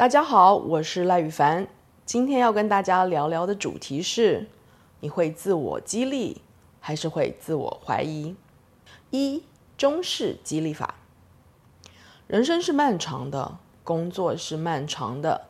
[0.00, 1.68] 大家好，我是赖宇凡。
[2.06, 4.48] 今天要跟大家聊聊的主题是：
[5.00, 6.40] 你会自我激励，
[6.80, 8.34] 还是会自我怀疑？
[9.10, 9.44] 一、
[9.76, 10.94] 中式激励法。
[12.26, 15.48] 人生是漫长的，工作是漫长的，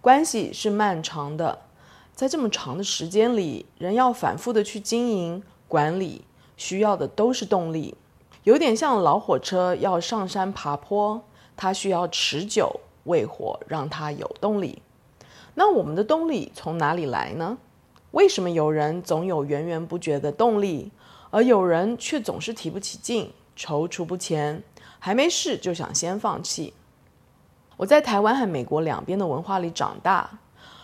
[0.00, 1.58] 关系是漫长的。
[2.14, 6.24] 在这么长的时间里，人要反复的去经营、管理，
[6.56, 7.94] 需要的都是动力。
[8.44, 11.22] 有点像老火车要上山爬坡，
[11.54, 12.80] 它需要持久。
[13.10, 14.80] 为火让它有动力，
[15.54, 17.58] 那我们的动力从哪里来呢？
[18.12, 20.90] 为什么有人总有源源不绝的动力，
[21.30, 24.62] 而有人却总是提不起劲、踌躇不前，
[24.98, 26.72] 还没试就想先放弃？
[27.76, 30.38] 我在台湾和美国两边的文化里长大，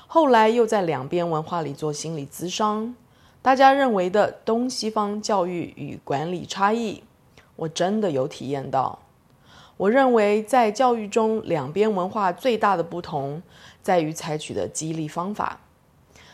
[0.06, 2.95] 后来又在两边文化里做心理咨商。
[3.43, 7.03] 大家认为的东西方教育与管理差异，
[7.56, 8.98] 我真的有体验到。
[9.78, 13.42] 我认为，在教育中，两边文化最大的不同
[13.82, 15.60] 在于采取的激励方法。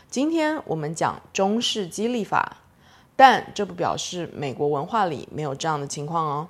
[0.09, 2.57] 今天我们讲中式激励法，
[3.17, 6.49] 但这不表示美国文化里没有这样的情况哦。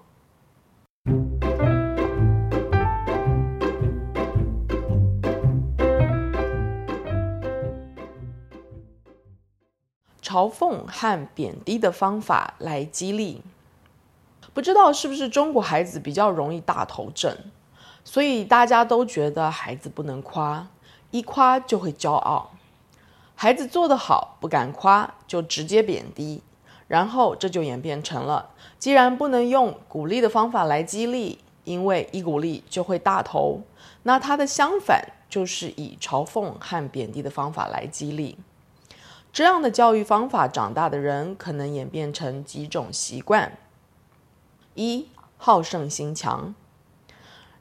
[10.22, 13.42] 嘲讽和贬低的方法来激励。
[14.54, 17.36] 不知道是不是中国孩子比较容易大头症，
[18.04, 20.68] 所以大家都觉得孩子不能夸，
[21.12, 22.52] 一夸就会骄傲。
[23.36, 26.44] 孩子做得好不敢夸，就直接贬低，
[26.88, 33.62] 然后这就演变成了：既然不能用鼓励的方法来激励，因为一鼓励就会大头，
[34.04, 38.38] 那它的相反就是以嘲讽和贬低的方法来激励。
[39.34, 43.58] 这样的教育方法长大的人，可能演变成几种习惯。
[44.76, 45.08] 一
[45.38, 46.56] 好胜心强，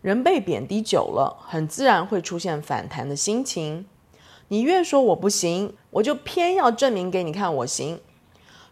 [0.00, 3.86] 人被贬低久了，很自然会出现反弹的心情。
[4.48, 8.00] 你越说我不行，我就偏要证明给你看我行，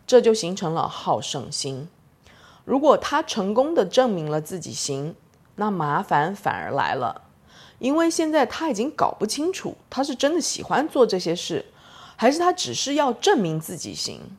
[0.06, 1.88] 这就形成了好胜心。
[2.64, 5.14] 如果他成功的证明了自己行，
[5.56, 7.22] 那麻烦反而来了，
[7.78, 11.66] 因为现在他已经搞不清楚他是真的喜欢做这些事，
[12.16, 14.36] 还是他只是要证明自己行。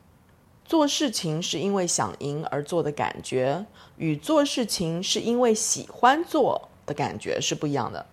[0.72, 3.66] 做事情是因为想赢而做的感觉，
[3.98, 8.06] 与做事情是因为喜欢做的感觉是不一样的。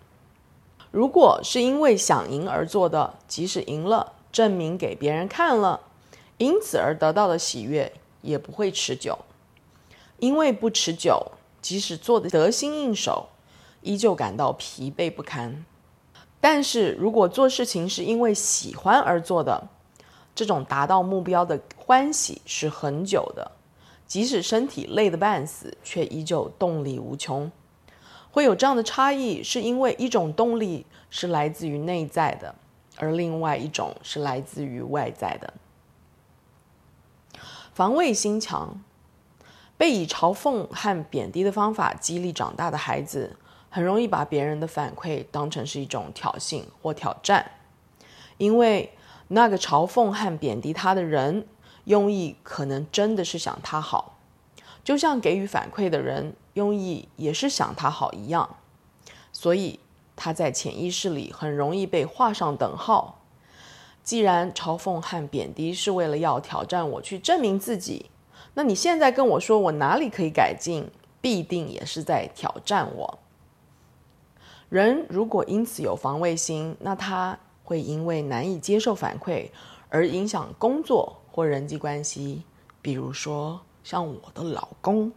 [0.91, 5.79] 如果是因为想赢而做的，即使赢了，证明给别人看了，
[6.37, 9.19] 因此而得到的喜悦也不会持久。
[10.17, 11.31] 因为不持久，
[11.61, 13.29] 即使做的得心应手，
[13.83, 15.63] 依旧感到疲惫不堪。
[16.41, 19.69] 但是如果做事情是因为喜欢而做的，
[20.39, 23.51] 这种达到目标的欢喜是很久的，
[24.07, 27.51] 即使身体累得半死，却依旧动力无穷。
[28.31, 32.55] 会有这样的差异，是因为一种动力是来自于内在的，
[32.95, 35.53] 而另外一种是来自于外在的。
[37.73, 38.81] 防卫心强，
[39.75, 43.35] 被以嘲讽和贬低的方法激励长大的孩子，
[43.69, 47.51] 很容易把别人的反馈当成是一种挑衅或挑战，
[48.37, 48.93] 因为。
[49.31, 51.47] 那个嘲讽和贬低他的人，
[51.85, 54.17] 用意可能真的是想他好，
[54.83, 58.57] 就像给予反馈的人用意也是想他好一样，
[59.31, 59.79] 所以
[60.15, 63.19] 他在潜意识里很容易被画上等号。
[64.03, 68.09] 既然嘲讽和贬低是为了要挑战我去证明自己，
[68.55, 70.89] 那你现在跟我说我哪里可以改进，
[71.21, 73.19] 必定也是在挑战我。
[74.69, 77.37] 人如果因此有防卫心，那他。
[77.69, 79.47] 会因为难以接受反馈
[79.89, 82.41] 而影响工作或人际关系，
[82.81, 85.11] 比如说像我的老公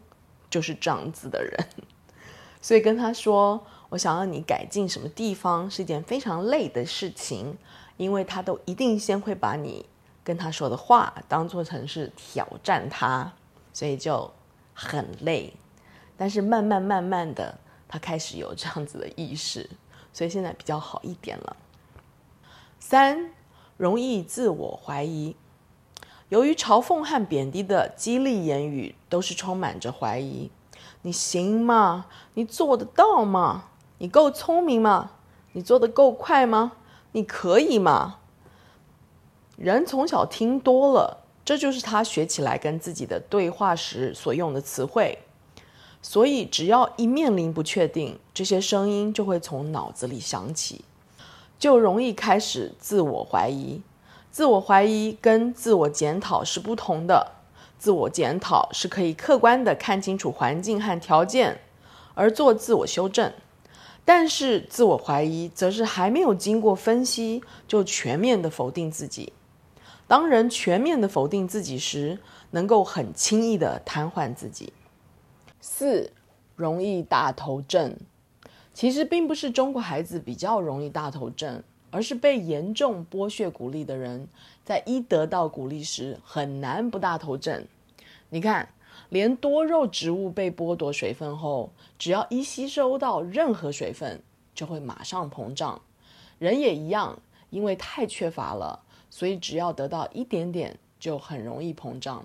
[0.50, 1.66] 就是这样子的人，
[2.60, 7.56] 所以跟他说我想要你改进什么地方是一件非常累的事情，
[7.96, 9.86] 因为他都一定先会把你
[10.22, 13.32] 跟他说的话当做成是挑战他，
[13.72, 14.30] 所以就
[14.74, 15.54] 很累。
[16.18, 17.58] 但是慢慢慢慢的，
[17.88, 19.66] 他开始有这样子的意识，
[20.12, 21.56] 所以现在比较好一点了。
[22.84, 23.30] 三，
[23.76, 25.36] 容易自我怀疑。
[26.28, 30.50] 由于嘲讽和贬低的激励言语都是充满着怀疑，
[31.02, 32.06] 你行吗？
[32.34, 33.68] 你做得到吗？
[33.98, 35.12] 你够聪明吗？
[35.52, 36.72] 你做得够快吗？
[37.12, 38.18] 你可以吗？
[39.56, 45.20] 人从小听多了，这就是他学起来跟自己的对话时所用的词汇。
[46.02, 50.84] 所以，只要一面临不确定，这些声音就会从脑子里响起。
[51.62, 53.80] 就容易开始自我怀疑，
[54.32, 57.34] 自我怀疑跟自我检讨是不同的。
[57.78, 61.60] 自我检讨是可以客观地看清楚环境和条件，
[62.14, 63.32] 而做自我修正。
[64.04, 69.32] 但是自我怀疑则是还没有经过分析就全面的否定自己。
[70.08, 72.18] 当人全面的否定自己时，
[72.50, 74.72] 能够很轻易的瘫痪自己。
[75.60, 76.10] 四，
[76.56, 77.96] 容易大头症。
[78.74, 84.28] 其实并不是中国孩子比较容易大头症，而是被严重剥削鼓励的人，
[84.64, 87.66] 在一得到鼓励时很难不大头症。
[88.30, 88.70] 你看，
[89.10, 94.22] 连多肉植物被剥夺水分后，只要一吸收到任何水分，
[94.54, 95.82] 就会马上膨胀。
[96.38, 97.20] 人也一样，
[97.50, 98.80] 因为太缺乏了。
[99.10, 102.24] 所以，只要得到一点点，就很容易膨胀。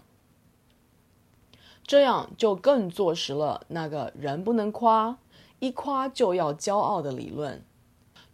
[1.85, 5.17] 这样就更坐实了那个人不能夸，
[5.59, 7.63] 一夸就要骄傲的理论。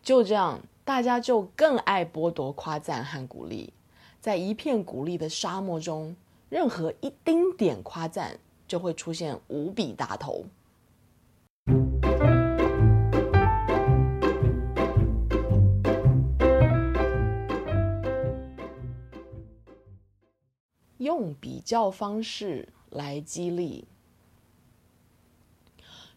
[0.02, 3.72] 就这样，大家就更爱剥夺夸赞和鼓励。
[4.20, 6.16] 在一片鼓励的沙漠中，
[6.50, 10.46] 任何一丁点夸赞就会出现无比大头。
[20.98, 23.86] 用比较方式来激励。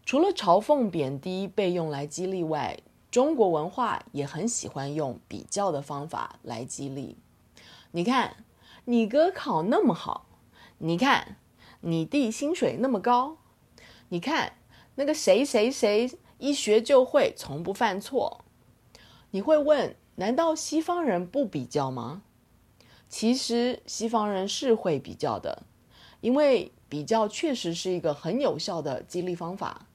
[0.06, 2.79] 除了嘲讽、贬低被用来激励外，
[3.11, 7.17] 中国文化也很喜欢用比较的方法来激励。
[7.91, 8.44] 你看，
[8.85, 10.26] 你哥考那么好，
[10.79, 11.38] 你看，
[11.81, 13.38] 你弟薪水那么高，
[14.11, 14.53] 你看
[14.94, 16.08] 那个谁谁谁
[16.38, 18.44] 一学就会，从不犯错。
[19.32, 22.23] 你会问：难道西方人不比较吗？
[23.08, 25.64] 其实西方人是会比较的，
[26.20, 29.86] 因为比较确实是一个很有效的激励方法。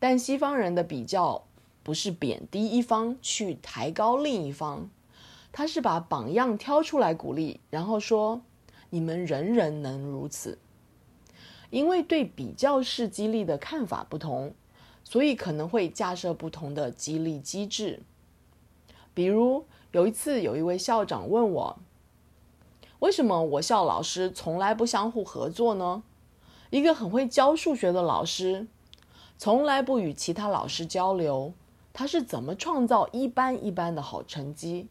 [0.00, 1.44] 但西方人的比较
[1.84, 4.90] 不是贬低一方去抬高另一方，
[5.52, 8.40] 他是把榜样挑出来鼓励，然后说
[8.90, 10.58] ：“你们人人能如此。”
[11.70, 14.54] 因为对比较式激励的看法不同，
[15.04, 18.02] 所以可能会架设不同的激励机制。
[19.14, 21.78] 比如有一次，有一位校长问我。
[23.00, 26.02] 为什么我校老师从来不相互合作呢？
[26.70, 28.66] 一个很会教数学的老师，
[29.40, 31.54] 从来不与其他老师交流，
[31.94, 34.86] 他是怎么创造一般一般的好成绩？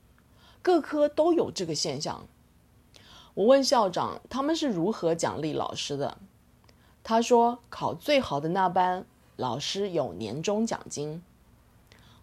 [0.63, 2.25] 各科都有这个现象。
[3.35, 6.17] 我问校长，他们是如何奖励老师的？
[7.03, 9.05] 他说，考最好的那班，
[9.35, 11.21] 老师有年终奖金。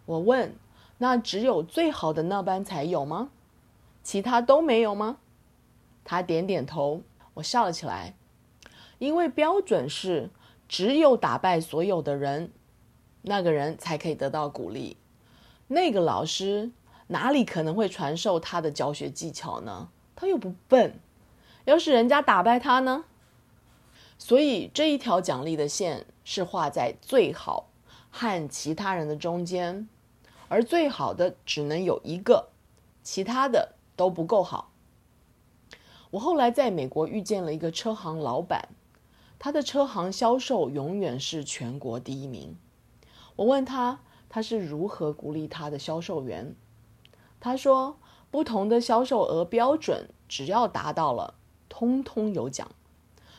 [0.05, 0.53] 我问，
[0.97, 3.29] 那只有最好的那班才有吗？
[4.03, 5.19] 其他都没有吗？
[6.03, 7.03] 他点点头，
[7.35, 8.15] 我笑了起来，
[8.99, 10.29] 因为标准是
[10.67, 12.51] 只有打败所有的人，
[13.21, 14.97] 那个人才可以得到鼓励。
[15.67, 16.71] 那个老师
[17.07, 19.89] 哪里可能会传授他的教学技巧呢？
[20.15, 20.99] 他又不笨。
[21.65, 23.05] 要是人家打败他呢？
[24.17, 27.69] 所以这一条奖励的线是画在最好
[28.09, 29.87] 和其他人的中间，
[30.47, 32.49] 而最好的只能有一个，
[33.03, 34.71] 其他的都不够好。
[36.11, 38.69] 我后来在美国遇见了一个车行老板，
[39.39, 42.55] 他的车行销售永远是全国第一名。
[43.35, 43.99] 我问他，
[44.29, 46.55] 他是如何鼓励他的销售员？
[47.39, 47.97] 他说，
[48.31, 51.35] 不同的销售额标准，只要达到了，
[51.69, 52.69] 通通有奖。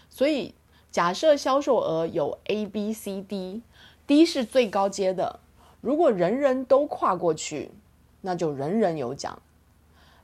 [0.09, 0.55] 所以，
[0.91, 5.41] 假设销售额有 A、B、C、D，D 是最高阶的。
[5.81, 7.71] 如果人人都跨过去，
[8.21, 9.43] 那就人人有奖，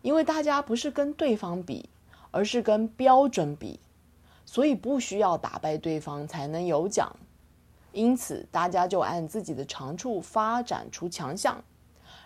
[0.03, 1.89] 因为大家不是跟对方比。
[2.37, 3.79] 而是跟标准比，
[4.55, 7.17] 所以不需要打败对方才能有奖。
[7.91, 11.65] 因此，大家就按自己的长处发展出强项，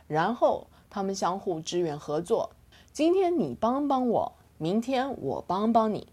[0.07, 2.51] 然后他们相互支援合作。
[2.93, 6.09] 今天你帮帮我，明天我帮帮你。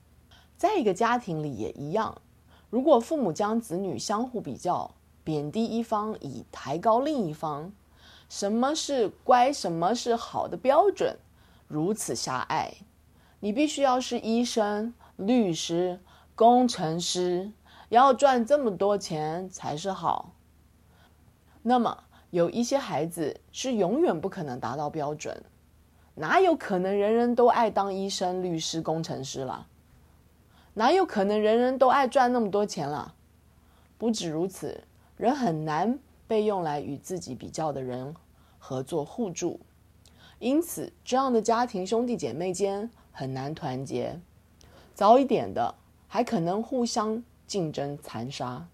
[0.56, 2.22] 在一个家庭里也一样，
[2.70, 4.92] 如果父母将子女相互比较，
[5.22, 7.74] 贬低一方以抬高另一方，
[8.30, 11.18] 什么是乖，什么是好的标准，
[11.68, 12.74] 如此狭隘。
[13.42, 16.00] 你必须要是医生、律师、
[16.36, 17.52] 工程师，
[17.90, 20.34] 要赚这么多钱才是好。
[21.62, 25.44] 那么有一些孩子是永远不可能达到标准，
[26.16, 29.68] 哪有可能人人都爱当医生、律师、工程师啦？
[30.74, 33.14] 哪有可能人人都爱赚那么多钱啦？
[33.98, 34.84] 不止如此，
[35.16, 38.14] 人很难被用来与自己比较的人
[38.60, 39.62] 合作互助，
[40.40, 42.92] 因此这样的家庭兄弟姐妹间。
[43.18, 44.20] 很难团结，
[44.96, 45.76] 早一点的
[46.08, 48.68] 还可能互相竞争残杀。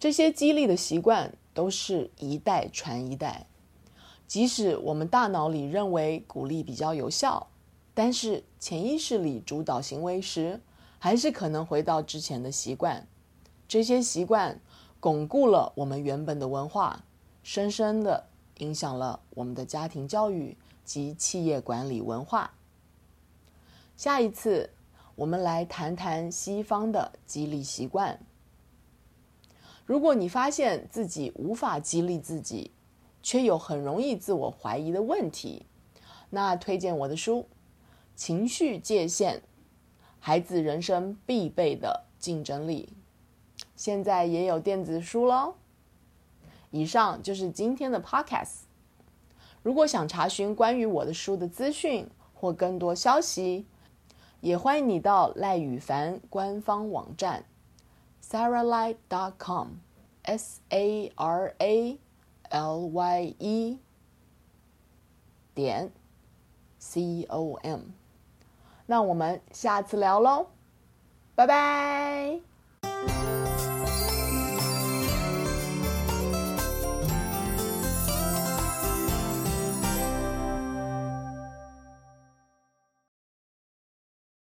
[0.00, 3.46] 这些激励的习惯都是一代传一代。
[4.26, 7.46] 即使我们大脑里认为鼓励比较有效，
[7.94, 10.60] 但是潜意识里主导行为时，
[10.98, 13.06] 还是可能回到之前的习惯。
[13.68, 14.60] 这些习惯
[14.98, 17.04] 巩固了我们原本的文化，
[17.42, 18.24] 深深地
[18.58, 22.52] 影响了我们的家庭教育及企业管理文化。
[23.96, 24.70] 下一次，
[25.16, 28.20] 我们来谈谈西方的激励习惯。
[29.86, 32.70] 如果你发现自己无法激励自己，
[33.22, 35.64] 却有很容易自我怀疑的问题，
[36.28, 37.40] 那推荐我的书
[38.14, 39.40] 《情绪界限：
[40.20, 42.92] 孩子人生必备的竞争力》，
[43.74, 45.54] 现在也有电子书喽。
[46.70, 48.64] 以上就是今天的 Podcast。
[49.62, 53.64] 如果想查询关于我的书的资讯或更多消息，
[54.40, 57.44] 也欢迎你到赖宇凡官方网站
[58.22, 61.98] saralye.com，s a r a
[62.50, 63.78] l y e
[65.54, 65.90] 点
[66.78, 67.80] c o m。
[68.86, 70.46] 那我们下次聊喽，
[71.34, 72.40] 拜拜。